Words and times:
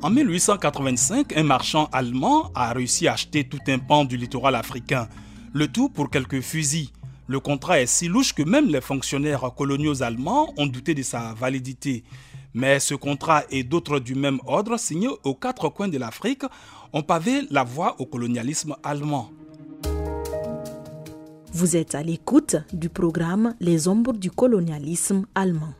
En 0.00 0.10
1885, 0.10 1.36
un 1.36 1.42
marchand 1.42 1.88
allemand 1.90 2.52
a 2.54 2.72
réussi 2.72 3.08
à 3.08 3.14
acheter 3.14 3.42
tout 3.42 3.58
un 3.66 3.80
pan 3.80 4.04
du 4.04 4.16
littoral 4.16 4.54
africain, 4.54 5.08
le 5.52 5.66
tout 5.66 5.88
pour 5.88 6.08
quelques 6.08 6.40
fusils. 6.40 6.90
Le 7.26 7.40
contrat 7.40 7.80
est 7.80 7.86
si 7.86 8.06
louche 8.06 8.32
que 8.32 8.44
même 8.44 8.68
les 8.68 8.80
fonctionnaires 8.80 9.52
coloniaux 9.56 10.00
allemands 10.04 10.54
ont 10.56 10.66
douté 10.66 10.94
de 10.94 11.02
sa 11.02 11.34
validité. 11.34 12.04
Mais 12.54 12.78
ce 12.78 12.94
contrat 12.94 13.42
et 13.50 13.64
d'autres 13.64 13.98
du 13.98 14.14
même 14.14 14.38
ordre 14.46 14.78
signés 14.78 15.10
aux 15.24 15.34
quatre 15.34 15.68
coins 15.68 15.88
de 15.88 15.98
l'Afrique 15.98 16.44
ont 16.92 17.02
pavé 17.02 17.42
la 17.50 17.64
voie 17.64 17.96
au 17.98 18.06
colonialisme 18.06 18.76
allemand. 18.84 19.30
Vous 21.52 21.74
êtes 21.74 21.96
à 21.96 22.04
l'écoute 22.04 22.54
du 22.72 22.88
programme 22.88 23.56
Les 23.58 23.88
ombres 23.88 24.12
du 24.12 24.30
colonialisme 24.30 25.26
allemand. 25.34 25.74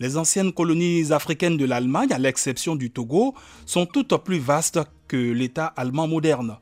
Les 0.00 0.16
anciennes 0.16 0.50
colonies 0.50 1.12
africaines 1.12 1.58
de 1.58 1.66
l'Allemagne, 1.66 2.10
à 2.10 2.18
l'exception 2.18 2.74
du 2.74 2.90
Togo, 2.90 3.34
sont 3.66 3.84
toutes 3.84 4.16
plus 4.24 4.38
vastes 4.38 4.80
que 5.06 5.18
l'État 5.18 5.66
allemand 5.76 6.08
moderne. 6.08 6.56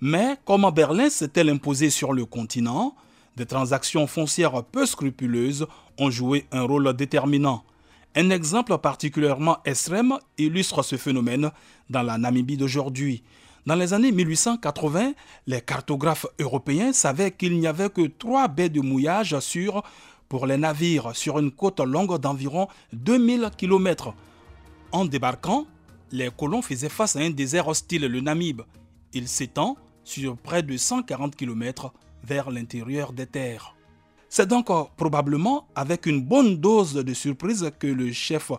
Mais 0.00 0.36
comme 0.44 0.70
Berlin 0.72 1.10
s'est-elle 1.10 1.50
imposée 1.50 1.90
sur 1.90 2.12
le 2.12 2.24
continent, 2.24 2.94
des 3.36 3.46
transactions 3.46 4.06
foncières 4.06 4.62
peu 4.62 4.86
scrupuleuses 4.86 5.66
ont 5.98 6.08
joué 6.08 6.46
un 6.52 6.62
rôle 6.62 6.94
déterminant. 6.94 7.64
Un 8.14 8.30
exemple 8.30 8.78
particulièrement 8.78 9.58
extrême 9.64 10.16
illustre 10.38 10.84
ce 10.84 10.94
phénomène 10.96 11.50
dans 11.90 12.02
la 12.02 12.16
Namibie 12.16 12.56
d'aujourd'hui. 12.56 13.24
Dans 13.66 13.74
les 13.74 13.92
années 13.92 14.12
1880, 14.12 15.14
les 15.48 15.60
cartographes 15.62 16.26
européens 16.38 16.92
savaient 16.92 17.32
qu'il 17.32 17.58
n'y 17.58 17.66
avait 17.66 17.90
que 17.90 18.06
trois 18.06 18.46
baies 18.46 18.68
de 18.68 18.80
mouillage 18.80 19.36
sûres 19.40 19.82
pour 20.34 20.46
les 20.46 20.56
navires 20.56 21.14
sur 21.14 21.38
une 21.38 21.52
côte 21.52 21.78
longue 21.78 22.18
d'environ 22.18 22.66
2000 22.92 23.50
km. 23.56 24.14
En 24.90 25.04
débarquant, 25.04 25.64
les 26.10 26.28
colons 26.36 26.60
faisaient 26.60 26.88
face 26.88 27.14
à 27.14 27.20
un 27.20 27.30
désert 27.30 27.68
hostile, 27.68 28.06
le 28.06 28.20
Namib. 28.20 28.62
Il 29.12 29.28
s'étend 29.28 29.76
sur 30.02 30.36
près 30.36 30.64
de 30.64 30.76
140 30.76 31.36
km 31.36 31.92
vers 32.24 32.50
l'intérieur 32.50 33.12
des 33.12 33.28
terres. 33.28 33.76
C'est 34.28 34.48
donc 34.48 34.66
probablement 34.96 35.68
avec 35.76 36.04
une 36.04 36.20
bonne 36.20 36.56
dose 36.56 36.94
de 36.94 37.14
surprise 37.14 37.70
que 37.78 37.86
le 37.86 38.10
chef 38.10 38.50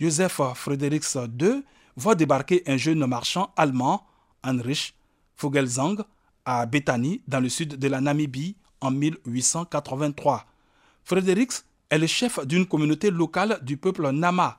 Joseph 0.00 0.40
Frederiks 0.56 1.14
II 1.14 1.62
voit 1.94 2.16
débarquer 2.16 2.64
un 2.66 2.76
jeune 2.76 3.06
marchand 3.06 3.52
allemand, 3.56 4.04
Heinrich 4.42 4.96
Vogelsang, 5.38 6.02
à 6.44 6.66
Bethany, 6.66 7.22
dans 7.28 7.38
le 7.38 7.48
sud 7.48 7.76
de 7.76 7.86
la 7.86 8.00
Namibie, 8.00 8.56
en 8.80 8.90
1883. 8.90 10.46
Fredericks 11.04 11.64
est 11.90 11.98
le 11.98 12.06
chef 12.06 12.44
d'une 12.46 12.66
communauté 12.66 13.10
locale 13.10 13.58
du 13.62 13.76
peuple 13.76 14.10
Nama. 14.10 14.58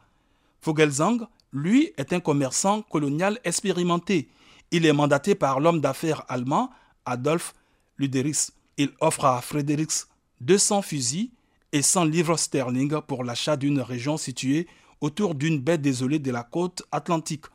Vogelsang, 0.64 1.28
lui, 1.52 1.92
est 1.98 2.14
un 2.14 2.20
commerçant 2.20 2.82
colonial 2.82 3.40
expérimenté. 3.44 4.30
Il 4.72 4.86
est 4.86 4.94
mandaté 4.94 5.36
par 5.36 5.60
l'homme 5.60 5.82
d'affaires 5.82 6.24
allemand 6.28 6.70
Adolf 7.06 7.54
Luderitz. 7.98 8.52
Il 8.78 8.90
offre 9.02 9.26
à 9.26 9.42
Fredericks 9.42 10.08
200 10.42 10.82
fusils 10.82 11.32
et 11.72 11.82
100 11.82 12.06
livres 12.06 12.38
sterling 12.38 13.02
pour 13.02 13.24
l'achat 13.24 13.56
d'une 13.56 13.82
région 13.82 14.18
située 14.18 14.68
autour 15.02 15.36
d'une 15.36 15.60
baie 15.60 15.78
désolée 15.78 16.20
de 16.20 16.32
la 16.32 16.44
côte 16.44 16.84
atlantique. 16.92 17.46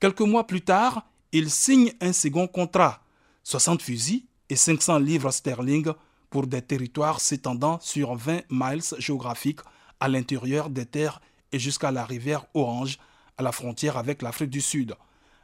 Quelques 0.00 0.20
mois 0.20 0.46
plus 0.46 0.62
tard, 0.62 1.06
il 1.32 1.50
signe 1.50 1.92
un 2.00 2.12
second 2.12 2.46
contrat, 2.46 3.02
60 3.42 3.82
fusils 3.82 4.24
et 4.48 4.56
500 4.56 4.98
livres 4.98 5.30
sterling 5.30 5.92
pour 6.30 6.46
des 6.46 6.62
territoires 6.62 7.20
s'étendant 7.20 7.78
sur 7.80 8.14
20 8.14 8.42
miles 8.50 8.82
géographiques 8.98 9.60
à 10.00 10.08
l'intérieur 10.08 10.70
des 10.70 10.86
terres 10.86 11.20
et 11.52 11.58
jusqu'à 11.58 11.90
la 11.90 12.04
rivière 12.04 12.46
Orange, 12.54 12.98
à 13.36 13.42
la 13.42 13.52
frontière 13.52 13.96
avec 13.96 14.22
l'Afrique 14.22 14.50
du 14.50 14.60
Sud. 14.60 14.94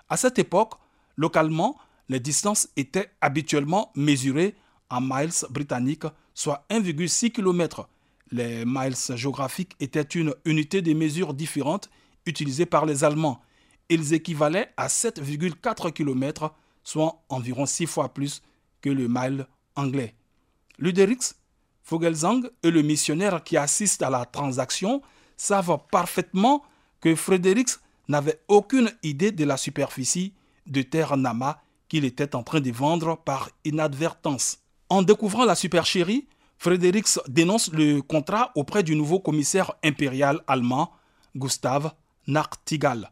À 0.09 0.17
cette 0.17 0.39
époque, 0.39 0.75
localement, 1.17 1.77
les 2.09 2.21
distances 2.21 2.69
étaient 2.77 3.11
habituellement 3.21 3.91
mesurées 3.95 4.55
en 4.91 5.01
miles 5.01 5.33
britanniques, 5.51 6.05
soit 6.35 6.67
1,6 6.71 7.31
km. 7.31 7.89
Les 8.31 8.65
miles 8.67 8.97
géographiques 9.15 9.75
étaient 9.81 10.03
une 10.03 10.35
unité 10.45 10.83
de 10.83 10.93
mesure 10.93 11.35
différente 11.35 11.89
utilisée 12.27 12.67
par 12.67 12.85
les 12.85 13.05
Allemands. 13.05 13.41
Ils 13.89 14.13
équivalaient 14.13 14.73
à 14.77 14.89
7,4 14.89 15.93
km, 15.93 16.53
soit 16.83 17.23
environ 17.29 17.67
6 17.67 17.87
fois 17.87 18.13
plus 18.13 18.43
que 18.81 18.91
le 18.91 19.09
mile 19.09 19.47
anglais. 19.77 20.15
Luderix 20.79 21.35
Vogelsang 21.87 22.43
et 22.63 22.71
le 22.71 22.83
missionnaire 22.83 23.45
qui 23.45 23.57
assiste 23.57 24.03
à 24.03 24.11
la 24.11 24.25
transaction 24.25 25.03
savent 25.37 25.79
parfaitement 25.91 26.63
que 27.01 27.15
Frédéric 27.15 27.69
n'avait 28.09 28.41
aucune 28.49 28.91
idée 29.03 29.33
de 29.33 29.45
la 29.45 29.57
superficie 29.57 30.33
de 30.67 30.83
terre 30.83 31.17
Nama 31.17 31.61
qu'il 31.89 32.05
était 32.05 32.35
en 32.35 32.43
train 32.43 32.61
de 32.61 32.71
vendre 32.71 33.17
par 33.17 33.51
inadvertance. 33.65 34.59
En 34.89 35.03
découvrant 35.03 35.45
la 35.45 35.55
supercherie, 35.55 36.27
Frédéric 36.57 37.07
dénonce 37.29 37.71
le 37.73 38.01
contrat 38.01 38.53
auprès 38.55 38.83
du 38.83 38.97
nouveau 38.97 39.21
commissaire 39.21 39.73
impérial 39.85 40.41
allemand, 40.47 40.93
Gustav 41.37 41.93
Nachtigall. 42.27 43.11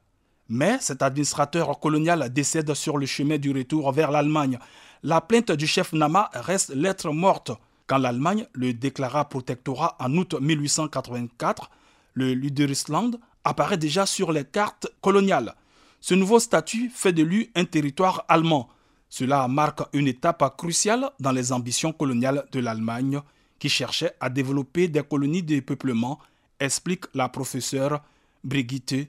Mais 0.49 0.79
cet 0.81 1.03
administrateur 1.03 1.79
colonial 1.79 2.33
décède 2.33 2.73
sur 2.75 2.99
le 2.99 3.07
chemin 3.07 3.39
du 3.39 3.53
retour 3.53 3.93
vers 3.93 4.11
l'Allemagne 4.11 4.59
la 5.03 5.21
plainte 5.21 5.51
du 5.53 5.67
chef 5.67 5.93
Nama 5.93 6.31
reste 6.33 6.75
lettre 6.75 7.11
morte. 7.11 7.51
Quand 7.87 7.99
l'Allemagne 7.99 8.47
le 8.53 8.73
déclara 8.73 9.29
protectorat 9.29 9.97
en 9.99 10.17
août 10.17 10.35
1884, 10.41 11.71
le 12.15 12.35
Luderisland 12.35 13.19
apparaît 13.45 13.77
déjà 13.79 14.07
sur 14.07 14.33
les 14.33 14.45
cartes 14.45 14.87
coloniales. 15.01 15.55
Ce 16.01 16.15
nouveau 16.15 16.39
statut 16.39 16.89
fait 16.89 17.13
de 17.13 17.23
lui 17.23 17.51
un 17.55 17.65
territoire 17.65 18.25
allemand. 18.29 18.69
Cela 19.09 19.47
marque 19.49 19.83
une 19.93 20.09
étape 20.09 20.57
cruciale 20.57 21.11
dans 21.19 21.33
les 21.33 21.53
ambitions 21.53 21.93
coloniales 21.93 22.45
de 22.53 22.61
l'Allemagne, 22.61 23.21
qui 23.59 23.69
cherchait 23.69 24.15
à 24.21 24.31
développer 24.31 24.89
des 24.89 25.03
colonies 25.03 25.43
de 25.43 25.61
peuplement, 25.61 26.19
explique 26.59 27.05
la 27.15 27.29
professeure 27.29 28.03
Brigitte 28.45 29.09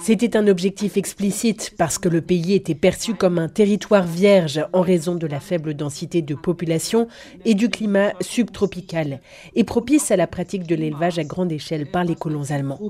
c'était 0.00 0.36
un 0.36 0.48
objectif 0.48 0.96
explicite 0.96 1.74
parce 1.78 1.98
que 1.98 2.08
le 2.08 2.22
pays 2.22 2.54
était 2.54 2.74
perçu 2.74 3.14
comme 3.14 3.38
un 3.38 3.48
territoire 3.48 4.02
vierge 4.02 4.66
en 4.72 4.80
raison 4.80 5.14
de 5.14 5.28
la 5.28 5.38
faible 5.38 5.74
densité 5.74 6.22
de 6.22 6.34
population 6.34 7.06
et 7.44 7.54
du 7.54 7.70
climat 7.70 8.14
subtropical 8.20 9.20
et 9.54 9.62
propice 9.62 10.10
à 10.10 10.16
la 10.16 10.26
pratique 10.26 10.66
de 10.66 10.74
l'élevage 10.74 11.20
à 11.20 11.24
grande 11.24 11.52
échelle 11.52 11.88
par 11.88 12.02
les 12.02 12.16
colons 12.16 12.50
allemands. 12.50 12.80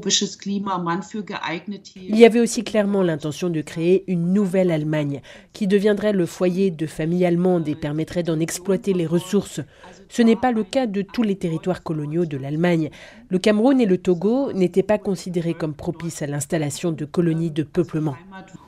Il 1.96 2.16
y 2.16 2.24
avait 2.24 2.40
aussi 2.40 2.64
clairement 2.64 3.02
l'intention 3.02 3.50
de 3.50 3.60
créer 3.60 4.04
une 4.06 4.32
nouvelle 4.32 4.70
Allemagne 4.70 5.20
qui 5.52 5.66
deviendrait 5.66 6.12
le 6.12 6.24
foyer 6.24 6.70
de 6.70 6.86
familles 6.86 7.26
allemandes 7.26 7.68
et 7.68 7.74
permettrait 7.74 8.22
d'en 8.22 8.40
exploiter 8.40 8.94
les 8.94 9.06
ressources. 9.06 9.60
Ce 10.08 10.22
n'est 10.22 10.36
pas 10.36 10.50
le 10.50 10.64
cas 10.64 10.86
de 10.86 11.02
tous 11.02 11.22
les 11.22 11.36
territoires 11.36 11.82
coloniaux 11.82 12.24
de 12.24 12.38
l'Allemagne. 12.38 12.90
Le 13.30 13.38
Cameroun 13.38 13.80
et 13.80 13.86
le 13.86 13.98
Togo 13.98 14.52
n'étaient 14.52 14.82
pas 14.82 14.98
considérés 14.98 15.54
comme 15.54 15.74
propices 15.74 16.20
à 16.20 16.26
l'installation 16.26 16.90
de 16.90 17.04
colonies 17.04 17.52
de 17.52 17.62
peuplement. 17.62 18.16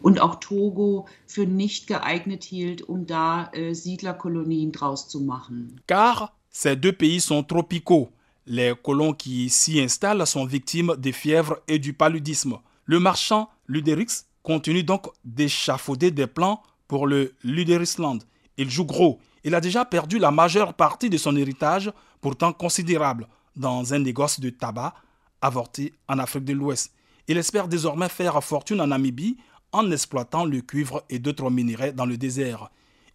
Und 0.03 0.21
auch 0.21 0.37
Togo 0.37 1.06
für 1.27 1.47
nicht 1.47 1.89
geeignet 1.89 2.45
hielt, 2.45 2.83
um 2.89 3.05
da 3.05 3.51
äh, 3.53 3.75
Siedlerkolonien 3.75 4.71
draus 4.71 5.09
zu 5.09 5.21
machen. 5.21 5.81
Car 5.89 6.33
ces 6.51 6.77
deux 6.77 6.93
pays 6.93 7.21
sont 7.21 7.43
tropicaux. 7.43 8.11
Les 8.47 8.72
colons 8.81 9.15
qui 9.15 9.51
s'y 9.51 9.81
installent 9.81 10.27
sont 10.27 10.47
victimes 10.47 10.95
des 10.97 11.12
fièvres 11.12 11.59
et 11.67 11.81
du 11.81 11.93
paludisme. 11.93 12.59
Le 12.84 13.01
marchand 13.01 13.49
Luderix 13.67 14.27
continue 14.45 14.84
donc 14.84 15.09
d'échafauder 15.25 16.12
des 16.12 16.28
plans 16.28 16.62
pour 16.87 17.09
le 17.09 17.34
Luderisland. 17.43 18.22
Il 18.56 18.71
joue 18.71 18.84
gros 18.84 19.19
il 19.45 19.55
a 19.55 19.61
déjà 19.61 19.84
perdu 19.84 20.19
la 20.19 20.31
majeure 20.31 20.75
partie 20.75 21.11
de 21.11 21.17
son 21.17 21.37
héritage, 21.37 21.93
pourtant 22.21 22.53
considérable, 22.53 23.27
dans 23.57 23.95
un 23.95 23.99
négoce 23.99 24.41
de 24.41 24.51
tabac 24.51 24.95
avorté 25.41 25.95
en 26.09 26.19
Afrique 26.19 26.45
de 26.45 26.53
l'Ouest. 26.53 26.93
Il 27.28 27.37
espère 27.37 27.69
désormais 27.69 28.09
faire 28.09 28.43
fortune 28.43 28.81
en 28.81 28.87
Namibie 28.89 29.37
en 29.72 29.91
exploitant 29.91 30.45
le 30.45 30.60
cuivre 30.60 31.04
et 31.09 31.19
d'autres 31.19 31.51
minéraux 31.51 31.93
dans 31.93 32.07
le 32.07 32.16
désert. 32.16 32.71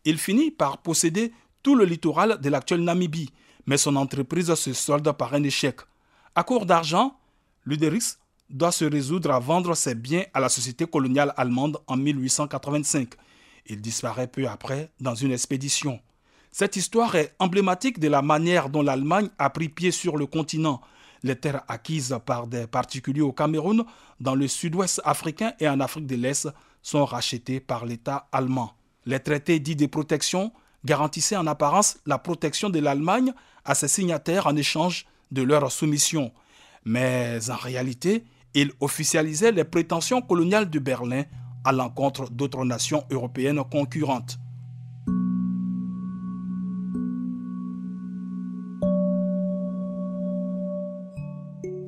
Il 0.05 0.17
finit 0.17 0.51
par 0.51 0.79
posséder 0.79 1.33
tout 1.63 1.75
le 1.75 1.85
littoral 1.85 2.39
de 2.39 2.49
l'actuelle 2.49 2.83
Namibie, 2.83 3.31
mais 3.65 3.77
son 3.77 3.95
entreprise 3.95 4.53
se 4.53 4.73
solde 4.73 5.11
par 5.11 5.33
un 5.33 5.43
échec. 5.43 5.81
À 6.35 6.43
court 6.43 6.65
d'argent, 6.65 7.17
Luderis 7.65 8.15
doit 8.49 8.71
se 8.71 8.85
résoudre 8.85 9.31
à 9.31 9.39
vendre 9.39 9.75
ses 9.75 9.95
biens 9.95 10.23
à 10.33 10.39
la 10.39 10.49
société 10.49 10.85
coloniale 10.85 11.33
allemande 11.35 11.77
en 11.87 11.97
1885. 11.97 13.09
Il 13.65 13.81
disparaît 13.81 14.27
peu 14.27 14.47
après 14.47 14.91
dans 14.99 15.15
une 15.15 15.33
expédition. 15.33 15.99
Cette 16.51 16.75
histoire 16.75 17.15
est 17.15 17.33
emblématique 17.39 17.99
de 17.99 18.07
la 18.07 18.21
manière 18.21 18.69
dont 18.69 18.81
l'Allemagne 18.81 19.29
a 19.37 19.49
pris 19.49 19.69
pied 19.69 19.91
sur 19.91 20.17
le 20.17 20.25
continent. 20.25 20.81
Les 21.23 21.35
terres 21.35 21.63
acquises 21.67 22.17
par 22.25 22.47
des 22.47 22.67
particuliers 22.67 23.21
au 23.21 23.31
Cameroun, 23.31 23.83
dans 24.19 24.35
le 24.35 24.47
sud-ouest 24.47 25.01
africain 25.03 25.53
et 25.59 25.67
en 25.67 25.79
Afrique 25.79 26.07
de 26.07 26.15
l'Est 26.15 26.47
sont 26.81 27.05
rachetées 27.05 27.59
par 27.59 27.85
l'État 27.85 28.27
allemand. 28.31 28.73
Les 29.05 29.19
traités 29.19 29.59
dits 29.59 29.75
de 29.75 29.85
protection 29.87 30.51
garantissaient 30.85 31.37
en 31.37 31.47
apparence 31.47 31.97
la 32.05 32.17
protection 32.17 32.69
de 32.69 32.79
l'Allemagne 32.79 33.33
à 33.65 33.75
ses 33.75 33.87
signataires 33.87 34.47
en 34.47 34.55
échange 34.55 35.05
de 35.31 35.41
leur 35.41 35.71
soumission. 35.71 36.31
Mais 36.85 37.39
en 37.49 37.55
réalité, 37.55 38.23
Il 38.59 38.71
officialisait 38.79 39.51
les 39.51 39.65
prétentions 39.65 40.19
coloniales 40.19 40.67
de 40.67 40.79
Berlin 40.79 41.25
à 41.63 41.71
l'encontre 41.71 42.31
d'autres 42.31 42.65
nations 42.65 43.03
européennes 43.11 43.61
concurrentes. 43.69 44.39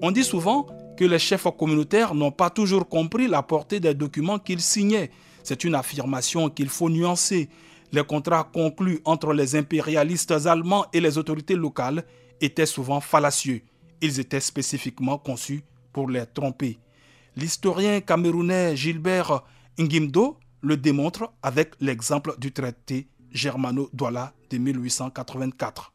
On 0.01 0.11
dit 0.11 0.23
souvent 0.23 0.65
que 0.97 1.03
les 1.03 1.19
chefs 1.19 1.47
communautaires 1.57 2.15
n'ont 2.15 2.31
pas 2.31 2.49
toujours 2.49 2.87
compris 2.87 3.27
la 3.27 3.43
portée 3.43 3.79
des 3.81 3.93
documents 3.93 4.39
qu'ils 4.39 4.61
signaient. 4.61 5.11
C'est 5.43 5.63
une 5.65 5.75
affirmation 5.75 6.49
qu'il 6.49 6.69
faut 6.69 6.89
nuancer. 6.89 7.49
Les 7.91 8.03
contrats 8.03 8.43
conclus 8.51 9.01
entre 9.03 9.33
les 9.33 9.55
impérialistes 9.55 10.31
allemands 10.45 10.85
et 10.93 11.01
les 11.01 11.17
autorités 11.17 11.55
locales 11.55 12.03
étaient 12.39 12.65
souvent 12.65 13.01
fallacieux. 13.01 13.61
Ils 14.01 14.19
étaient 14.19 14.39
spécifiquement 14.39 15.17
conçus 15.17 15.63
pour 15.91 16.09
les 16.09 16.25
tromper. 16.25 16.77
L'historien 17.35 17.99
camerounais 17.99 18.75
Gilbert 18.77 19.43
Ngimdo 19.77 20.37
le 20.61 20.77
démontre 20.77 21.31
avec 21.43 21.73
l'exemple 21.81 22.35
du 22.37 22.51
traité 22.53 23.07
Germano-Douala 23.31 24.33
de 24.49 24.57
1884. 24.57 25.93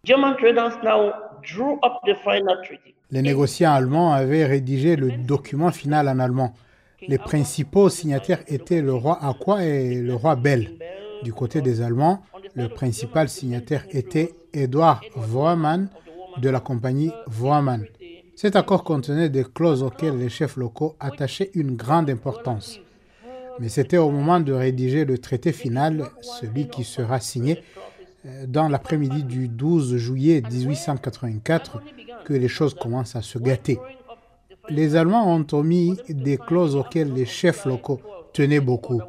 Les 3.10 3.22
négociants 3.22 3.72
allemands 3.72 4.12
avaient 4.12 4.44
rédigé 4.44 4.96
le 4.96 5.12
document 5.12 5.70
final 5.70 6.08
en 6.08 6.18
allemand. 6.18 6.54
Les 7.06 7.18
principaux 7.18 7.88
signataires 7.88 8.42
étaient 8.48 8.80
le 8.80 8.94
roi 8.94 9.18
Aqua 9.22 9.64
et 9.64 9.96
le 9.96 10.14
roi 10.14 10.36
Bell. 10.36 10.72
Du 11.22 11.32
côté 11.32 11.60
des 11.60 11.80
Allemands, 11.80 12.22
le 12.54 12.68
principal 12.68 13.28
signataire 13.28 13.84
était 13.90 14.34
Edouard 14.52 15.02
Voermann 15.14 15.88
de 16.38 16.50
la 16.50 16.60
compagnie 16.60 17.12
Voermann. 17.26 17.84
Cet 18.36 18.56
accord 18.56 18.84
contenait 18.84 19.28
des 19.28 19.44
clauses 19.44 19.82
auxquelles 19.82 20.18
les 20.18 20.28
chefs 20.28 20.56
locaux 20.56 20.96
attachaient 20.98 21.50
une 21.54 21.76
grande 21.76 22.10
importance. 22.10 22.80
Mais 23.60 23.68
c'était 23.68 23.98
au 23.98 24.10
moment 24.10 24.40
de 24.40 24.52
rédiger 24.52 25.04
le 25.04 25.18
traité 25.18 25.52
final, 25.52 26.06
celui 26.20 26.68
qui 26.68 26.82
sera 26.84 27.20
signé 27.20 27.62
dans 28.46 28.68
l'après-midi 28.68 29.22
du 29.24 29.48
12 29.48 29.96
juillet 29.96 30.42
1884, 30.50 31.82
que 32.24 32.32
les 32.32 32.48
choses 32.48 32.74
commencent 32.74 33.16
à 33.16 33.22
se 33.22 33.38
gâter. 33.38 33.78
Les 34.70 34.96
Allemands 34.96 35.34
ont 35.34 35.46
omis 35.52 35.96
des 36.08 36.38
clauses 36.38 36.74
auxquelles 36.74 37.12
les 37.12 37.26
chefs 37.26 37.66
locaux 37.66 38.00
tenaient 38.32 38.60
beaucoup. 38.60 39.02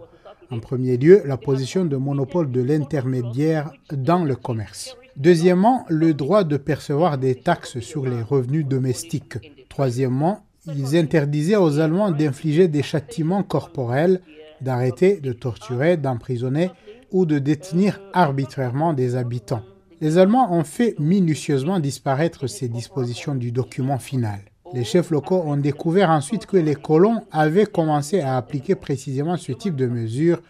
En 0.51 0.59
premier 0.59 0.97
lieu, 0.97 1.21
la 1.25 1.37
position 1.37 1.85
de 1.85 1.95
monopole 1.95 2.51
de 2.51 2.61
l'intermédiaire 2.61 3.71
dans 3.91 4.23
le 4.23 4.35
commerce. 4.35 4.97
Deuxièmement, 5.15 5.85
le 5.87 6.13
droit 6.13 6.43
de 6.43 6.57
percevoir 6.57 7.17
des 7.17 7.35
taxes 7.35 7.79
sur 7.79 8.05
les 8.05 8.21
revenus 8.21 8.65
domestiques. 8.65 9.37
Troisièmement, 9.69 10.43
ils 10.67 10.97
interdisaient 10.97 11.55
aux 11.55 11.79
Allemands 11.79 12.11
d'infliger 12.11 12.67
des 12.67 12.83
châtiments 12.83 13.43
corporels, 13.43 14.21
d'arrêter, 14.61 15.21
de 15.21 15.31
torturer, 15.31 15.95
d'emprisonner 15.95 16.69
ou 17.15 17.25
de 17.25 17.39
détenir 17.39 18.01
arbitrairement 18.11 18.91
des 18.91 19.15
habitants. 19.15 19.63
Les 20.01 20.17
Allemands 20.17 20.53
ont 20.53 20.65
fait 20.65 20.95
minutieusement 20.99 21.79
disparaître 21.79 22.45
ces 22.47 22.67
dispositions 22.67 23.35
du 23.35 23.53
document 23.53 23.99
final. 23.99 24.41
Les 24.73 24.83
chefs 24.83 25.11
locaux 25.11 25.41
ont 25.45 25.55
découvert 25.55 26.09
ensuite 26.09 26.45
que 26.45 26.57
les 26.57 26.75
colons 26.75 27.21
avaient 27.31 27.67
commencé 27.67 28.19
à 28.19 28.35
appliquer 28.35 28.75
précisément 28.75 29.37
ce 29.37 29.53
type 29.53 29.77
de 29.77 29.87
mesures 29.87 30.41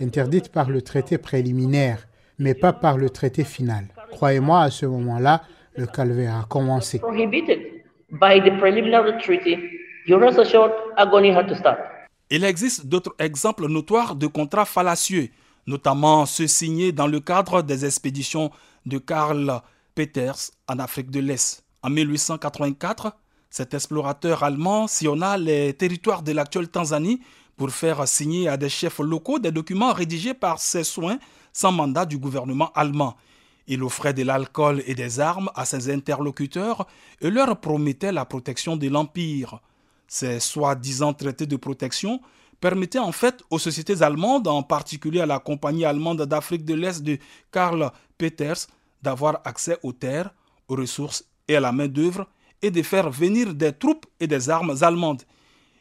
interdites 0.00 0.50
par 0.50 0.70
le 0.70 0.80
traité 0.80 1.18
préliminaire, 1.18 2.06
mais 2.38 2.54
pas 2.54 2.72
par 2.72 2.98
le 2.98 3.10
traité 3.10 3.42
final. 3.42 3.86
Croyez-moi, 4.12 4.60
à 4.60 4.70
ce 4.70 4.86
moment-là, 4.86 5.42
le 5.74 5.86
calvaire 5.86 6.36
a 6.36 6.44
commencé. 6.48 7.00
Il 12.30 12.44
existe 12.44 12.86
d'autres 12.86 13.14
exemples 13.18 13.66
notoires 13.66 14.14
de 14.14 14.28
contrats 14.28 14.66
fallacieux, 14.66 15.28
notamment 15.66 16.26
ceux 16.26 16.46
signés 16.46 16.92
dans 16.92 17.06
le 17.06 17.20
cadre 17.20 17.62
des 17.62 17.84
expéditions 17.84 18.50
de 18.86 18.98
Karl 18.98 19.62
Peters 19.94 20.50
en 20.68 20.78
Afrique 20.78 21.10
de 21.10 21.20
l'Est. 21.20 21.64
En 21.82 21.90
1884, 21.90 23.12
cet 23.50 23.74
explorateur 23.74 24.42
allemand 24.42 24.86
sillonna 24.86 25.36
les 25.36 25.74
territoires 25.74 26.22
de 26.22 26.32
l'actuelle 26.32 26.68
Tanzanie 26.68 27.20
pour 27.56 27.70
faire 27.70 28.08
signer 28.08 28.48
à 28.48 28.56
des 28.56 28.68
chefs 28.68 28.98
locaux 28.98 29.38
des 29.38 29.52
documents 29.52 29.92
rédigés 29.92 30.34
par 30.34 30.58
ses 30.58 30.84
soins 30.84 31.18
sans 31.52 31.70
mandat 31.70 32.06
du 32.06 32.18
gouvernement 32.18 32.72
allemand. 32.74 33.16
Il 33.66 33.82
offrait 33.82 34.14
de 34.14 34.22
l'alcool 34.22 34.82
et 34.86 34.94
des 34.94 35.20
armes 35.20 35.50
à 35.54 35.64
ses 35.64 35.92
interlocuteurs 35.92 36.86
et 37.20 37.30
leur 37.30 37.60
promettait 37.60 38.12
la 38.12 38.24
protection 38.24 38.76
de 38.76 38.88
l'Empire. 38.88 39.60
Ces 40.08 40.40
soi-disant 40.40 41.12
traités 41.12 41.46
de 41.46 41.56
protection 41.56 42.20
permettaient 42.62 43.00
en 43.00 43.12
fait 43.12 43.42
aux 43.50 43.58
sociétés 43.58 44.02
allemandes, 44.02 44.46
en 44.46 44.62
particulier 44.62 45.20
à 45.20 45.26
la 45.26 45.40
Compagnie 45.40 45.84
allemande 45.84 46.22
d'Afrique 46.22 46.64
de 46.64 46.74
l'Est 46.74 47.02
de 47.02 47.18
Karl 47.50 47.90
Peters, 48.16 48.68
d'avoir 49.02 49.40
accès 49.44 49.78
aux 49.82 49.92
terres, 49.92 50.32
aux 50.68 50.76
ressources 50.76 51.24
et 51.48 51.56
à 51.56 51.60
la 51.60 51.72
main-d'œuvre 51.72 52.28
et 52.62 52.70
de 52.70 52.80
faire 52.82 53.10
venir 53.10 53.52
des 53.52 53.72
troupes 53.72 54.06
et 54.20 54.28
des 54.28 54.48
armes 54.48 54.76
allemandes. 54.80 55.22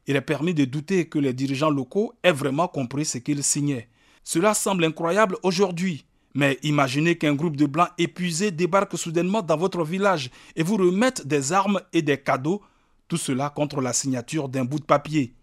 Il 0.08 0.16
est 0.16 0.22
permis 0.22 0.56
de 0.56 0.66
douter 0.66 1.08
que 1.08 1.20
les 1.20 1.34
dirigeants 1.34 1.70
locaux 1.70 2.14
aient 2.24 2.32
vraiment 2.32 2.68
compris 2.68 3.06
ce 3.06 3.20
qu'ils 3.20 3.44
signaient. 3.44 3.88
Cela 4.24 4.56
semble 4.56 4.84
incroyable 4.84 5.38
aujourd'hui, 5.44 6.06
mais 6.34 6.58
imaginez 6.64 7.16
qu'un 7.16 7.36
groupe 7.36 7.58
de 7.58 7.68
blancs 7.68 7.90
épuisés 8.00 8.50
débarque 8.50 8.98
soudainement 8.98 9.44
dans 9.44 9.58
votre 9.58 9.84
village 9.84 10.32
et 10.56 10.64
vous 10.64 10.78
remette 10.78 11.28
des 11.28 11.54
armes 11.54 11.80
et 11.94 12.02
des 12.02 12.18
cadeaux, 12.18 12.64
tout 13.08 13.18
cela 13.18 13.52
contre 13.52 13.82
la 13.82 13.94
signature 13.94 14.50
d'un 14.50 14.66
bout 14.66 14.80
de 14.80 14.86
papier. 14.86 15.36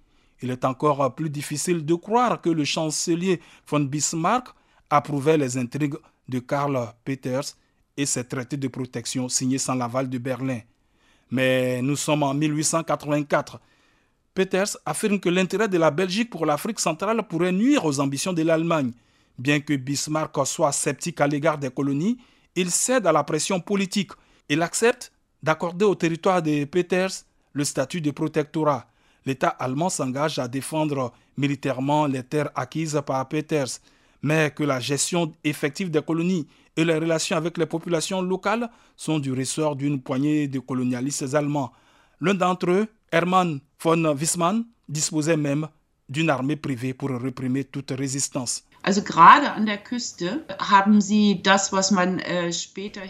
Il 0.42 0.50
est 0.50 0.64
encore 0.64 1.14
plus 1.14 1.30
difficile 1.30 1.84
de 1.84 1.94
croire 1.94 2.40
que 2.40 2.50
le 2.50 2.64
chancelier 2.64 3.40
von 3.66 3.80
Bismarck 3.80 4.48
approuvait 4.90 5.36
les 5.36 5.58
intrigues 5.58 5.96
de 6.28 6.38
Karl 6.38 6.92
Peters 7.04 7.56
et 7.96 8.06
ses 8.06 8.24
traités 8.24 8.56
de 8.56 8.68
protection 8.68 9.28
signés 9.28 9.58
sans 9.58 9.74
l'aval 9.74 10.08
de 10.08 10.18
Berlin. 10.18 10.60
Mais 11.30 11.82
nous 11.82 11.96
sommes 11.96 12.22
en 12.22 12.34
1884. 12.34 13.60
Peters 14.34 14.76
affirme 14.86 15.18
que 15.18 15.28
l'intérêt 15.28 15.68
de 15.68 15.78
la 15.78 15.90
Belgique 15.90 16.30
pour 16.30 16.46
l'Afrique 16.46 16.78
centrale 16.78 17.26
pourrait 17.26 17.52
nuire 17.52 17.84
aux 17.84 17.98
ambitions 17.98 18.32
de 18.32 18.42
l'Allemagne. 18.42 18.92
Bien 19.36 19.60
que 19.60 19.74
Bismarck 19.74 20.34
soit 20.46 20.72
sceptique 20.72 21.20
à 21.20 21.26
l'égard 21.26 21.58
des 21.58 21.70
colonies, 21.70 22.18
il 22.54 22.70
cède 22.70 23.06
à 23.06 23.12
la 23.12 23.24
pression 23.24 23.60
politique. 23.60 24.12
Il 24.48 24.62
accepte 24.62 25.12
d'accorder 25.42 25.84
au 25.84 25.94
territoire 25.94 26.42
de 26.42 26.64
Peters 26.64 27.24
le 27.52 27.64
statut 27.64 28.00
de 28.00 28.10
protectorat. 28.10 28.86
L'État 29.28 29.48
allemand 29.48 29.90
s'engage 29.90 30.38
à 30.38 30.48
défendre 30.48 31.12
militairement 31.36 32.06
les 32.06 32.22
terres 32.22 32.48
acquises 32.54 32.98
par 33.04 33.28
Peters, 33.28 33.78
mais 34.22 34.50
que 34.56 34.62
la 34.62 34.80
gestion 34.80 35.34
effective 35.44 35.90
des 35.90 36.00
colonies 36.00 36.46
et 36.74 36.82
les 36.82 36.94
relations 36.94 37.36
avec 37.36 37.58
les 37.58 37.66
populations 37.66 38.22
locales 38.22 38.70
sont 38.96 39.18
du 39.18 39.34
ressort 39.34 39.76
d'une 39.76 40.00
poignée 40.00 40.48
de 40.48 40.60
colonialistes 40.60 41.34
allemands. 41.34 41.72
L'un 42.22 42.32
d'entre 42.32 42.70
eux, 42.70 42.86
Hermann 43.12 43.60
von 43.78 44.16
Wissmann, 44.16 44.64
disposait 44.88 45.36
même 45.36 45.68
d'une 46.08 46.30
armée 46.30 46.56
privée 46.56 46.94
pour 46.94 47.10
réprimer 47.10 47.64
toute 47.64 47.90
résistance. 47.90 48.64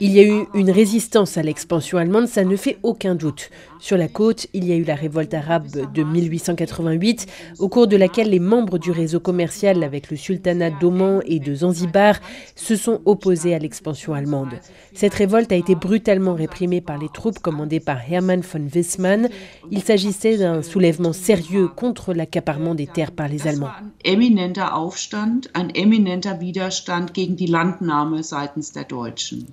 Il 0.00 0.12
y 0.12 0.20
a 0.20 0.22
eu 0.24 0.46
une 0.54 0.70
résistance 0.70 1.36
à 1.36 1.42
l'expansion 1.42 1.98
allemande, 1.98 2.26
ça 2.26 2.44
ne 2.44 2.56
fait 2.56 2.78
aucun 2.82 3.14
doute. 3.14 3.50
Sur 3.80 3.96
la 3.96 4.08
côte, 4.08 4.48
il 4.54 4.64
y 4.64 4.72
a 4.72 4.76
eu 4.76 4.84
la 4.84 4.94
révolte 4.94 5.34
arabe 5.34 5.68
de 5.94 6.02
1888, 6.02 7.26
au 7.58 7.68
cours 7.68 7.86
de 7.86 7.96
laquelle 7.96 8.30
les 8.30 8.40
membres 8.40 8.78
du 8.78 8.90
réseau 8.90 9.20
commercial 9.20 9.84
avec 9.84 10.10
le 10.10 10.16
sultanat 10.16 10.70
d'Oman 10.70 11.20
et 11.26 11.38
de 11.38 11.54
Zanzibar 11.54 12.16
se 12.56 12.74
sont 12.76 13.00
opposés 13.04 13.54
à 13.54 13.58
l'expansion 13.58 14.14
allemande. 14.14 14.54
Cette 14.98 15.14
révolte 15.14 15.52
a 15.52 15.54
été 15.54 15.76
brutalement 15.76 16.34
réprimée 16.34 16.80
par 16.80 16.98
les 16.98 17.08
troupes 17.08 17.38
commandées 17.38 17.78
par 17.78 17.98
Hermann 18.10 18.40
von 18.40 18.66
Wissmann. 18.74 19.28
Il 19.70 19.80
s'agissait 19.80 20.38
d'un 20.38 20.60
soulèvement 20.60 21.12
sérieux 21.12 21.68
contre 21.68 22.12
l'accaparement 22.12 22.74
des 22.74 22.88
terres 22.88 23.12
par 23.12 23.28
les 23.28 23.46
Allemands. 23.46 23.70
Widerstand 26.40 27.14
gegen 27.14 27.36
die 27.36 27.46
Landnahme 27.46 28.24
seitens 28.24 28.72
der 28.72 28.86
Deutschen. 28.86 29.46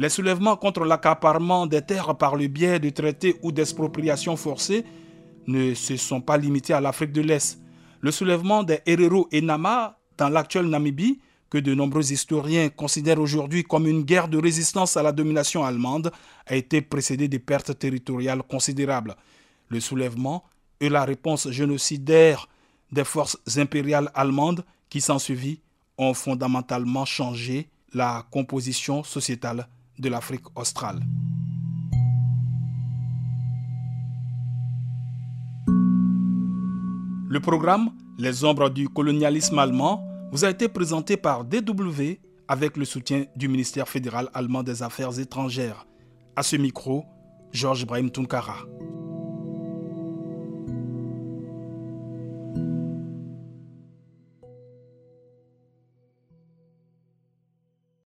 Les 0.00 0.08
soulèvements 0.08 0.56
contre 0.56 0.84
l'accaparement 0.84 1.68
des 1.68 1.82
terres 1.82 2.16
par 2.16 2.34
le 2.34 2.48
biais 2.48 2.80
de 2.80 2.90
traités 2.90 3.36
ou 3.44 3.52
d'expropriations 3.52 4.34
forcées 4.34 4.84
ne 5.46 5.72
se 5.74 5.96
sont 5.96 6.20
pas 6.20 6.36
limités 6.36 6.72
à 6.72 6.80
l'Afrique 6.80 7.12
de 7.12 7.20
l'Est. 7.20 7.60
Le 8.00 8.10
soulèvement 8.10 8.64
des 8.64 8.80
Herero 8.86 9.28
et 9.30 9.40
Nama 9.40 10.00
dans 10.18 10.28
l'actuelle 10.28 10.66
Namibie, 10.66 11.20
que 11.50 11.58
de 11.58 11.74
nombreux 11.74 12.12
historiens 12.12 12.68
considèrent 12.68 13.20
aujourd'hui 13.20 13.64
comme 13.64 13.86
une 13.88 14.02
guerre 14.02 14.28
de 14.28 14.38
résistance 14.38 14.96
à 14.96 15.02
la 15.02 15.12
domination 15.12 15.64
allemande 15.64 16.12
a 16.46 16.54
été 16.54 16.80
précédée 16.80 17.28
des 17.28 17.40
pertes 17.40 17.76
territoriales 17.78 18.42
considérables. 18.44 19.16
Le 19.68 19.80
soulèvement 19.80 20.44
et 20.80 20.88
la 20.88 21.04
réponse 21.04 21.50
génocidaire 21.50 22.48
des 22.92 23.04
forces 23.04 23.36
impériales 23.56 24.10
allemandes 24.14 24.64
qui 24.88 25.00
s'ensuivit 25.00 25.60
ont 25.98 26.14
fondamentalement 26.14 27.04
changé 27.04 27.68
la 27.92 28.24
composition 28.30 29.02
sociétale 29.02 29.68
de 29.98 30.08
l'Afrique 30.08 30.46
australe. 30.54 31.00
Le 37.28 37.38
programme 37.40 37.92
Les 38.18 38.44
ombres 38.44 38.70
du 38.70 38.88
colonialisme 38.88 39.58
allemand 39.58 40.09
vous 40.32 40.44
a 40.44 40.50
été 40.50 40.68
présenté 40.68 41.16
par 41.16 41.44
DW 41.44 42.18
avec 42.48 42.76
le 42.76 42.84
soutien 42.84 43.26
du 43.36 43.48
ministère 43.48 43.88
fédéral 43.88 44.28
allemand 44.34 44.62
des 44.62 44.82
Affaires 44.82 45.18
étrangères. 45.18 45.86
À 46.36 46.42
ce 46.42 46.56
micro, 46.56 47.04
Georges 47.52 47.86
Brahim 47.86 48.10
Tunkara. 48.10 48.66